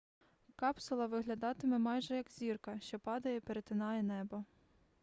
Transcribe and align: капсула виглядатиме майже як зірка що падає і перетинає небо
капсула 0.55 1.05
виглядатиме 1.05 1.79
майже 1.79 2.15
як 2.17 2.31
зірка 2.31 2.79
що 2.79 2.99
падає 2.99 3.35
і 3.35 3.39
перетинає 3.39 4.03
небо 4.03 4.43